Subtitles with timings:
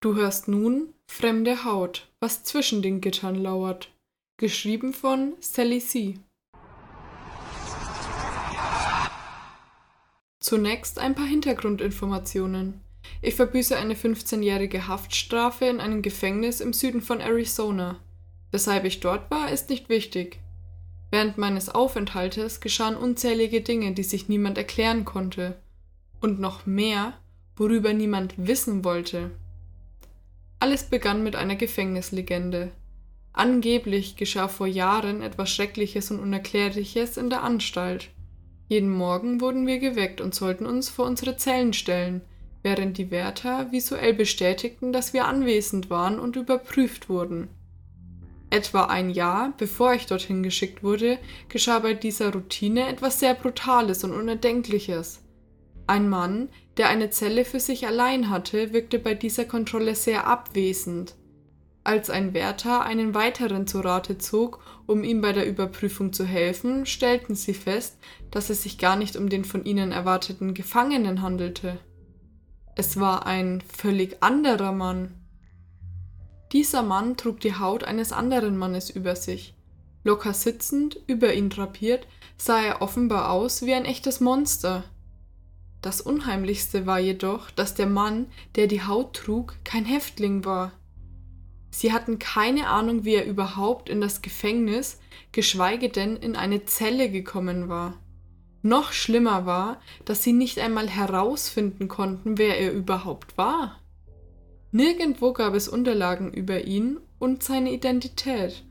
[0.00, 3.92] Du hörst nun Fremde Haut, was zwischen den Gittern lauert.
[4.36, 6.20] Geschrieben von Sally C.
[10.38, 12.80] Zunächst ein paar Hintergrundinformationen.
[13.22, 17.98] Ich verbüße eine 15-jährige Haftstrafe in einem Gefängnis im Süden von Arizona.
[18.52, 20.38] Weshalb ich dort war, ist nicht wichtig.
[21.10, 25.60] Während meines Aufenthaltes geschahen unzählige Dinge, die sich niemand erklären konnte.
[26.20, 27.14] Und noch mehr,
[27.56, 29.32] worüber niemand wissen wollte.
[30.60, 32.72] Alles begann mit einer Gefängnislegende.
[33.32, 38.10] Angeblich geschah vor Jahren etwas Schreckliches und Unerklärliches in der Anstalt.
[38.68, 42.22] Jeden Morgen wurden wir geweckt und sollten uns vor unsere Zellen stellen,
[42.62, 47.48] während die Wärter visuell bestätigten, dass wir anwesend waren und überprüft wurden.
[48.50, 54.02] Etwa ein Jahr bevor ich dorthin geschickt wurde, geschah bei dieser Routine etwas sehr Brutales
[54.04, 55.20] und Unerdenkliches.
[55.88, 61.14] Ein Mann, der eine Zelle für sich allein hatte, wirkte bei dieser Kontrolle sehr abwesend.
[61.82, 66.84] Als ein Wärter einen weiteren zu Rate zog, um ihm bei der Überprüfung zu helfen,
[66.84, 67.96] stellten sie fest,
[68.30, 71.78] dass es sich gar nicht um den von ihnen erwarteten Gefangenen handelte.
[72.76, 75.14] Es war ein völlig anderer Mann.
[76.52, 79.54] Dieser Mann trug die Haut eines anderen Mannes über sich.
[80.04, 84.84] Locker sitzend, über ihn drapiert, sah er offenbar aus wie ein echtes Monster.
[85.80, 88.26] Das Unheimlichste war jedoch, dass der Mann,
[88.56, 90.72] der die Haut trug, kein Häftling war.
[91.70, 94.98] Sie hatten keine Ahnung, wie er überhaupt in das Gefängnis,
[95.32, 97.94] geschweige denn in eine Zelle gekommen war.
[98.62, 103.80] Noch schlimmer war, dass sie nicht einmal herausfinden konnten, wer er überhaupt war.
[104.72, 108.64] Nirgendwo gab es Unterlagen über ihn und seine Identität.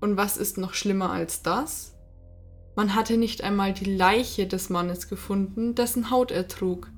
[0.00, 1.93] Und was ist noch schlimmer als das?
[2.76, 6.90] Man hatte nicht einmal die Leiche des Mannes gefunden, dessen Haut er trug.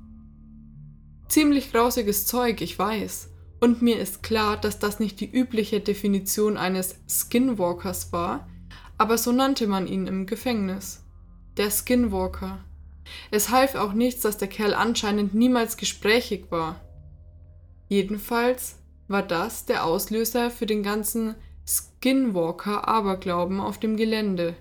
[1.28, 3.30] Ziemlich grausiges Zeug, ich weiß.
[3.60, 8.48] Und mir ist klar, dass das nicht die übliche Definition eines Skinwalkers war,
[8.98, 11.03] aber so nannte man ihn im Gefängnis.
[11.56, 12.65] Der Skinwalker.
[13.31, 16.81] Es half auch nichts, dass der Kerl anscheinend niemals gesprächig war.
[17.88, 18.76] Jedenfalls
[19.09, 21.34] war das der Auslöser für den ganzen
[21.66, 24.56] Skinwalker-Aberglauben auf dem Gelände.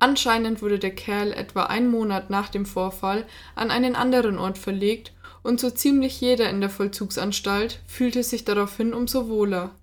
[0.00, 3.26] Anscheinend wurde der Kerl etwa einen Monat nach dem Vorfall
[3.56, 8.94] an einen anderen Ort verlegt und so ziemlich jeder in der Vollzugsanstalt fühlte sich daraufhin
[8.94, 9.74] umso wohler.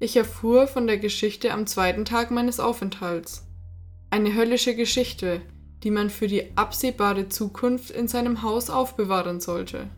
[0.00, 3.46] Ich erfuhr von der Geschichte am zweiten Tag meines Aufenthalts.
[4.10, 5.40] Eine höllische Geschichte,
[5.82, 9.88] die man für die absehbare Zukunft in seinem Haus aufbewahren sollte.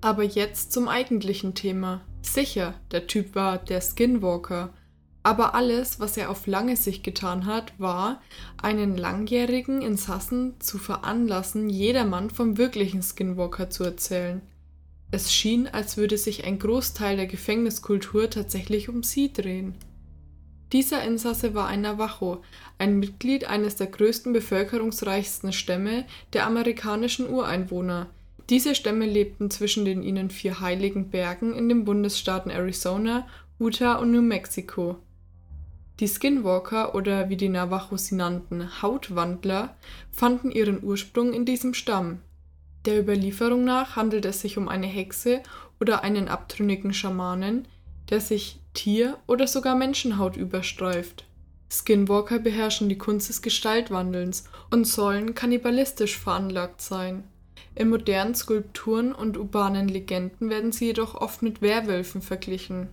[0.00, 2.02] Aber jetzt zum eigentlichen Thema.
[2.22, 4.74] Sicher, der Typ war der Skinwalker,
[5.22, 8.20] aber alles, was er auf lange Sicht getan hat, war,
[8.60, 14.42] einen langjährigen Insassen zu veranlassen, jedermann vom wirklichen Skinwalker zu erzählen.
[15.10, 19.74] Es schien, als würde sich ein Großteil der Gefängniskultur tatsächlich um sie drehen.
[20.72, 22.42] Dieser Insasse war ein Navajo,
[22.78, 28.08] ein Mitglied eines der größten bevölkerungsreichsten Stämme der amerikanischen Ureinwohner–
[28.50, 33.26] diese Stämme lebten zwischen den ihnen vier heiligen Bergen in den Bundesstaaten Arizona,
[33.58, 34.98] Utah und New Mexico.
[36.00, 39.76] Die Skinwalker oder wie die Navajo sie nannten, Hautwandler,
[40.10, 42.20] fanden ihren Ursprung in diesem Stamm.
[42.84, 45.42] Der Überlieferung nach handelt es sich um eine Hexe
[45.80, 47.68] oder einen abtrünnigen Schamanen,
[48.10, 51.24] der sich Tier- oder sogar Menschenhaut überstreift.
[51.70, 57.24] Skinwalker beherrschen die Kunst des Gestaltwandelns und sollen kannibalistisch veranlagt sein.
[57.74, 62.88] In modernen Skulpturen und urbanen Legenden werden sie jedoch oft mit Werwölfen verglichen.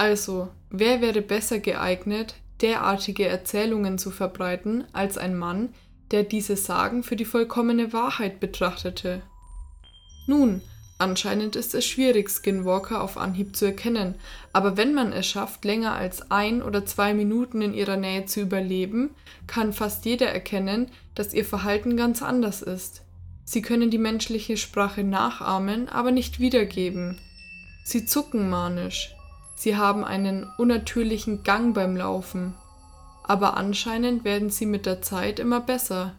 [0.00, 5.74] Also, wer wäre besser geeignet, derartige Erzählungen zu verbreiten, als ein Mann,
[6.10, 9.20] der diese Sagen für die vollkommene Wahrheit betrachtete?
[10.26, 10.62] Nun,
[10.96, 14.14] anscheinend ist es schwierig, Skinwalker auf Anhieb zu erkennen,
[14.54, 18.40] aber wenn man es schafft, länger als ein oder zwei Minuten in ihrer Nähe zu
[18.40, 19.10] überleben,
[19.46, 23.02] kann fast jeder erkennen, dass ihr Verhalten ganz anders ist.
[23.44, 27.20] Sie können die menschliche Sprache nachahmen, aber nicht wiedergeben.
[27.84, 29.14] Sie zucken manisch.
[29.60, 32.54] Sie haben einen unnatürlichen Gang beim Laufen.
[33.24, 36.14] Aber anscheinend werden sie mit der Zeit immer besser.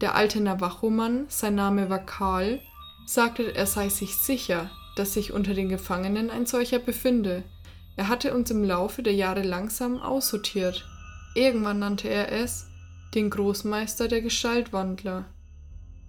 [0.00, 2.60] Der alte Navajo-Mann, sein Name war Karl,
[3.06, 7.44] sagte, er sei sich sicher, dass sich unter den Gefangenen ein solcher befinde.
[7.94, 10.84] Er hatte uns im Laufe der Jahre langsam aussortiert.
[11.36, 12.66] Irgendwann nannte er es
[13.14, 15.26] den Großmeister der Gestaltwandler.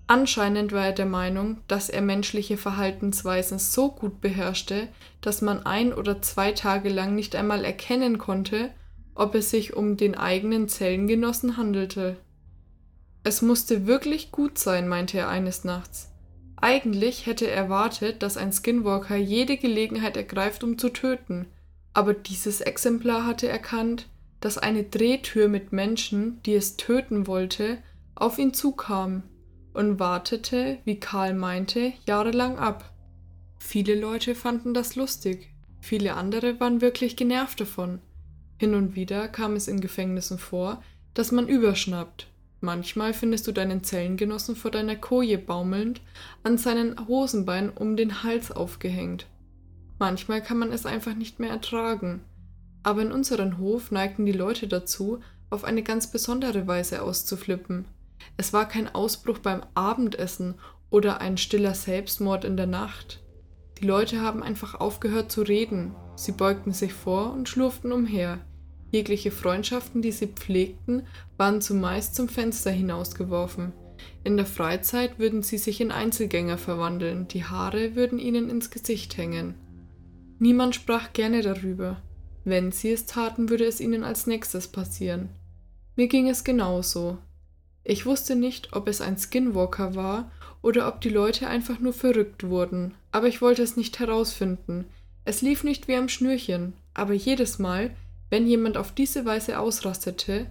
[0.07, 4.87] Anscheinend war er der Meinung, dass er menschliche Verhaltensweisen so gut beherrschte,
[5.21, 8.69] dass man ein oder zwei Tage lang nicht einmal erkennen konnte,
[9.15, 12.17] ob es sich um den eigenen Zellengenossen handelte.
[13.23, 16.11] Es musste wirklich gut sein, meinte er eines Nachts.
[16.57, 21.47] Eigentlich hätte er erwartet, dass ein Skinwalker jede Gelegenheit ergreift, um zu töten,
[21.93, 24.07] aber dieses Exemplar hatte erkannt,
[24.39, 27.79] dass eine Drehtür mit Menschen, die es töten wollte,
[28.13, 29.23] auf ihn zukam
[29.75, 32.93] und wartete, wie Karl meinte, jahrelang ab.
[33.59, 35.49] Viele Leute fanden das lustig,
[35.81, 37.99] viele andere waren wirklich genervt davon.
[38.57, 40.81] Hin und wieder kam es in Gefängnissen vor,
[41.13, 42.27] dass man überschnappt.
[42.61, 46.01] Manchmal findest du deinen Zellengenossen vor deiner Koje baumelnd,
[46.43, 49.27] an seinen Hosenbein um den Hals aufgehängt.
[49.99, 52.21] Manchmal kann man es einfach nicht mehr ertragen.
[52.83, 55.19] Aber in unserem Hof neigten die Leute dazu,
[55.49, 57.85] auf eine ganz besondere Weise auszuflippen.
[58.37, 60.55] Es war kein Ausbruch beim Abendessen
[60.89, 63.21] oder ein stiller Selbstmord in der Nacht.
[63.79, 65.95] Die Leute haben einfach aufgehört zu reden.
[66.15, 68.39] Sie beugten sich vor und schlurften umher.
[68.91, 71.07] Jegliche Freundschaften, die sie pflegten,
[71.37, 73.73] waren zumeist zum Fenster hinausgeworfen.
[74.23, 79.17] In der Freizeit würden sie sich in Einzelgänger verwandeln, die Haare würden ihnen ins Gesicht
[79.17, 79.55] hängen.
[80.39, 82.01] Niemand sprach gerne darüber.
[82.43, 85.29] Wenn sie es taten, würde es ihnen als nächstes passieren.
[85.95, 87.17] Mir ging es genauso.
[87.85, 90.29] Ich wusste nicht, ob es ein Skinwalker war
[90.61, 94.83] oder ob die Leute einfach nur verrückt wurden, aber ich wollte es nicht herausfinden.
[95.23, 97.95] Es lief nicht wie am Schnürchen, aber jedes Mal,
[98.29, 100.47] wenn jemand auf diese Weise ausrastete,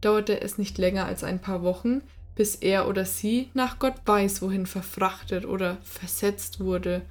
[0.00, 2.02] dauerte es nicht länger als ein paar Wochen,
[2.36, 7.02] bis er oder sie nach Gott weiß wohin verfrachtet oder versetzt wurde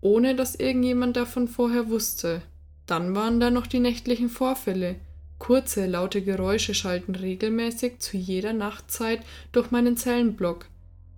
[0.00, 2.42] ohne dass irgendjemand davon vorher wusste.
[2.86, 4.96] Dann waren da noch die nächtlichen Vorfälle.
[5.40, 10.66] Kurze, laute Geräusche schalten regelmäßig zu jeder Nachtzeit durch meinen Zellenblock.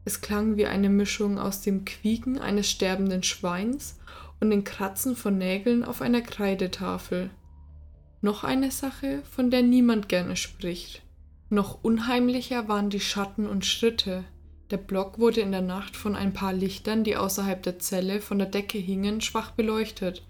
[0.06, 3.98] Es klang wie eine Mischung aus dem Quieken eines sterbenden Schweins
[4.40, 7.28] und den Kratzen von Nägeln auf einer Kreidetafel.
[8.22, 11.02] Noch eine Sache, von der niemand gerne spricht.
[11.50, 14.24] Noch unheimlicher waren die Schatten und Schritte,
[14.72, 18.38] der Block wurde in der Nacht von ein paar Lichtern, die außerhalb der Zelle von
[18.38, 20.22] der Decke hingen, schwach beleuchtet.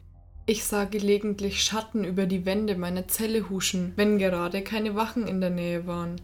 [0.44, 5.40] Ich sah gelegentlich Schatten über die Wände meiner Zelle huschen, wenn gerade keine Wachen in
[5.40, 6.20] der Nähe waren.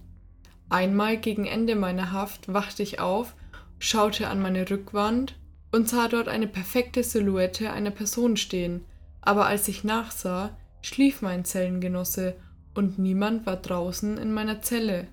[0.68, 3.34] Einmal gegen Ende meiner Haft wachte ich auf,
[3.78, 5.38] schaute an meine Rückwand
[5.70, 8.84] und sah dort eine perfekte Silhouette einer Person stehen,
[9.20, 12.36] aber als ich nachsah, schlief mein Zellengenosse
[12.74, 15.06] und niemand war draußen in meiner Zelle.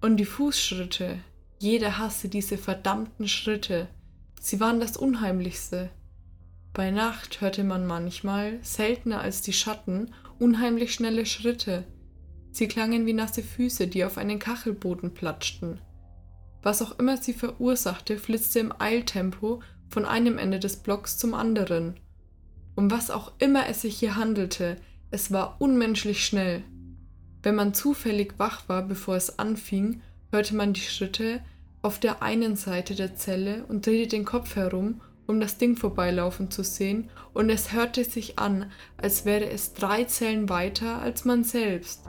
[0.00, 1.18] Und die Fußschritte,
[1.58, 3.88] jeder hasste diese verdammten Schritte.
[4.38, 5.90] Sie waren das Unheimlichste.
[6.74, 11.84] Bei Nacht hörte man manchmal, seltener als die Schatten, unheimlich schnelle Schritte.
[12.50, 15.80] Sie klangen wie nasse Füße, die auf einen Kachelboden platschten.
[16.64, 22.00] Was auch immer sie verursachte, flitzte im Eiltempo von einem Ende des Blocks zum anderen.
[22.74, 24.76] Um was auch immer es sich hier handelte,
[25.12, 26.64] es war unmenschlich schnell.
[27.44, 31.40] Wenn man zufällig wach war, bevor es anfing, hörte man die Schritte,
[31.82, 36.50] auf der einen Seite der Zelle und drehte den Kopf herum, um das Ding vorbeilaufen
[36.50, 41.44] zu sehen, und es hörte sich an, als wäre es drei Zellen weiter als man
[41.44, 42.04] selbst.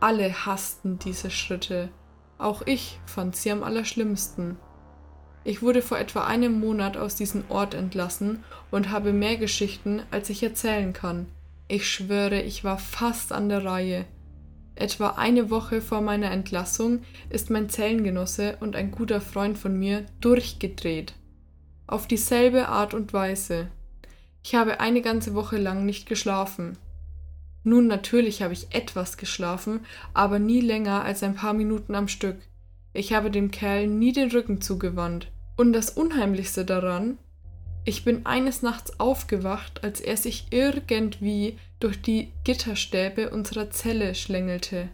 [0.00, 1.90] Alle hassten diese Schritte.
[2.38, 4.56] Auch ich fand sie am allerschlimmsten.
[5.44, 10.30] Ich wurde vor etwa einem Monat aus diesem Ort entlassen und habe mehr Geschichten, als
[10.30, 11.26] ich erzählen kann.
[11.68, 14.06] Ich schwöre, ich war fast an der Reihe.
[14.74, 20.04] Etwa eine Woche vor meiner Entlassung ist mein Zellengenosse und ein guter Freund von mir
[20.20, 21.14] durchgedreht.
[21.86, 23.68] Auf dieselbe Art und Weise.
[24.42, 26.78] Ich habe eine ganze Woche lang nicht geschlafen.
[27.62, 29.80] Nun natürlich habe ich etwas geschlafen,
[30.12, 32.36] aber nie länger als ein paar Minuten am Stück.
[32.92, 35.30] Ich habe dem Kerl nie den Rücken zugewandt.
[35.56, 37.18] Und das Unheimlichste daran,
[37.84, 44.88] ich bin eines Nachts aufgewacht, als er sich irgendwie durch die Gitterstäbe unserer Zelle schlängelte.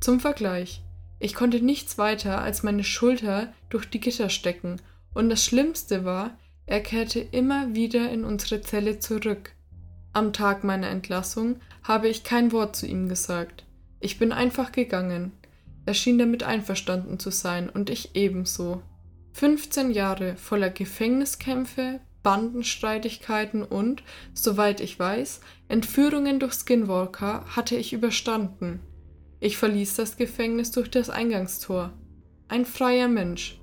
[0.00, 0.82] Zum Vergleich.
[1.18, 4.80] Ich konnte nichts weiter als meine Schulter durch die Gitter stecken,
[5.14, 9.52] und das Schlimmste war, er kehrte immer wieder in unsere Zelle zurück.
[10.12, 13.64] Am Tag meiner Entlassung habe ich kein Wort zu ihm gesagt.
[14.00, 15.32] Ich bin einfach gegangen.
[15.86, 18.82] Er schien damit einverstanden zu sein und ich ebenso.
[19.34, 24.02] 15 Jahre voller Gefängniskämpfe, Bandenstreitigkeiten und,
[24.34, 28.80] soweit ich weiß, Entführungen durch Skinwalker hatte ich überstanden.
[29.38, 31.92] Ich verließ das Gefängnis durch das Eingangstor.
[32.48, 33.59] Ein freier Mensch.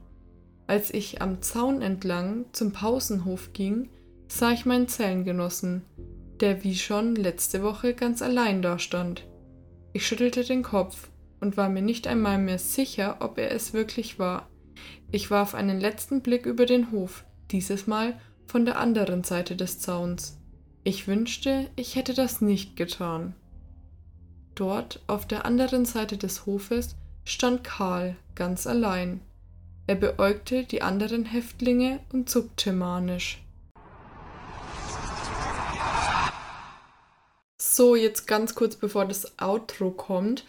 [0.68, 3.90] Als ich am Zaun entlang zum Pausenhof ging,
[4.28, 5.84] sah ich meinen Zellengenossen,
[6.42, 9.26] der wie schon letzte Woche ganz allein dastand.
[9.94, 11.10] Ich schüttelte den Kopf
[11.40, 14.50] und war mir nicht einmal mehr sicher, ob er es wirklich war.
[15.10, 19.80] Ich warf einen letzten Blick über den Hof, dieses Mal von der anderen Seite des
[19.80, 20.38] Zauns.
[20.84, 23.36] Ich wünschte, ich hätte das nicht getan.
[24.56, 29.22] Dort auf der anderen Seite des Hofes stand Karl ganz allein.
[29.88, 33.42] Er beäugte die anderen Häftlinge und zuckte manisch.
[37.58, 40.46] So, jetzt ganz kurz bevor das Outro kommt,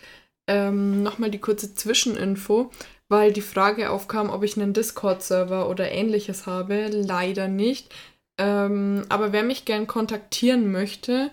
[0.49, 2.73] ähm, nochmal die kurze Zwischeninfo,
[3.09, 6.89] weil die Frage aufkam, ob ich einen Discord-Server oder ähnliches habe.
[6.89, 7.95] Leider nicht.
[8.39, 11.31] Ähm, aber wer mich gern kontaktieren möchte,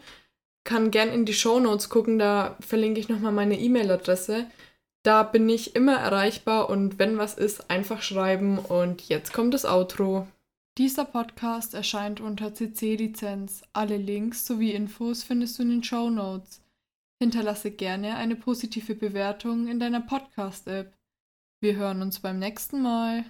[0.64, 4.46] kann gern in die Show Notes gucken, da verlinke ich nochmal meine E-Mail-Adresse.
[5.06, 9.64] Da bin ich immer erreichbar und wenn was ist, einfach schreiben und jetzt kommt das
[9.64, 10.26] Outro.
[10.80, 13.62] Dieser Podcast erscheint unter CC-Lizenz.
[13.72, 16.60] Alle Links sowie Infos findest du in den Show Notes.
[17.22, 20.92] Hinterlasse gerne eine positive Bewertung in deiner Podcast-App.
[21.62, 23.26] Wir hören uns beim nächsten Mal.